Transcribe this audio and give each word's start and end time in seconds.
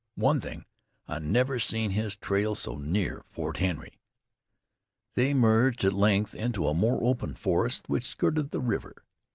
One 0.15 0.41
thing, 0.41 0.65
I 1.07 1.19
never 1.19 1.59
seen 1.59 1.91
his 1.91 2.15
trail 2.15 2.55
so 2.55 2.75
near 2.75 3.21
Fort 3.23 3.57
Henry." 3.57 3.99
They 5.13 5.29
emerged 5.29 5.85
at 5.85 5.93
length 5.93 6.33
into 6.33 6.67
a 6.67 6.73
more 6.73 7.03
open 7.03 7.35
forest 7.35 7.87
which 7.87 8.07
skirted 8.07 8.49
the 8.49 8.61
river. 8.61 9.03